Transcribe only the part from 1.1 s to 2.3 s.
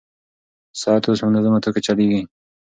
په منظمه توګه چلېږي.